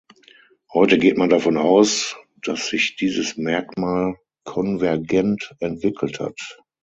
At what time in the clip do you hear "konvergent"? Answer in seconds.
4.45-5.53